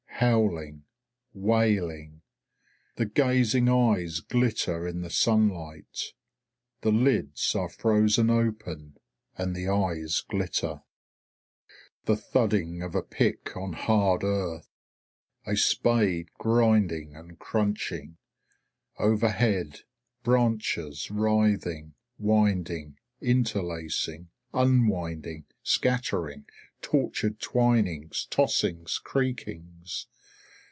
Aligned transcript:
Howling, 0.21 0.83
wailing. 1.33 2.21
The 2.95 3.07
gazing 3.07 3.67
eyes 3.67 4.19
glitter 4.19 4.87
in 4.87 5.01
the 5.01 5.09
sunlight. 5.09 6.13
The 6.81 6.91
lids 6.91 7.55
are 7.55 7.67
frozen 7.69 8.29
open 8.29 8.97
and 9.35 9.55
the 9.55 9.67
eyes 9.67 10.21
glitter. 10.29 10.83
The 12.05 12.17
thudding 12.17 12.83
of 12.83 12.93
a 12.93 13.01
pick 13.01 13.57
on 13.57 13.73
hard 13.73 14.23
earth. 14.23 14.69
A 15.47 15.57
spade 15.57 16.29
grinding 16.37 17.15
and 17.15 17.39
crunching. 17.39 18.17
Overhead, 18.99 19.79
branches 20.23 21.09
writhing, 21.09 21.95
winding, 22.19 22.99
interlacing, 23.21 24.29
unwinding, 24.53 25.45
scattering; 25.63 26.45
tortured 26.79 27.39
twinings, 27.39 28.27
tossings, 28.29 28.99
creakings. 28.99 30.05